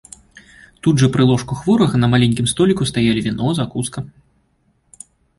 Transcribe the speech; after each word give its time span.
Тут 0.85 0.95
жа 1.01 1.09
пры 1.15 1.23
ложку 1.31 1.57
хворага 1.59 1.99
на 2.03 2.07
маленькім 2.13 2.45
століку 2.53 2.87
стаялі 2.91 3.19
віно, 3.27 3.51
закуска. 3.59 3.99